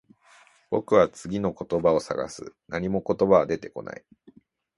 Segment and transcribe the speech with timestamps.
[0.71, 2.55] 僕は次の言葉を探す。
[2.67, 4.03] 何も言葉は出てこない。